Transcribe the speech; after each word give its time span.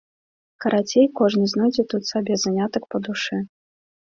Карацей, 0.63 1.05
кожны 1.19 1.45
знойдзе 1.53 1.83
тут 1.93 2.09
сабе 2.13 2.33
занятак 2.45 2.83
па 2.97 3.05
душы. 3.11 3.37